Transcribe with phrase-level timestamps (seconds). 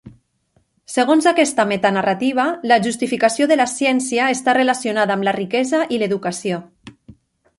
[0.91, 6.61] Segons aquesta meta-narrativa, la justificació de la ciència està relacionada amb la riquesa i l'educació.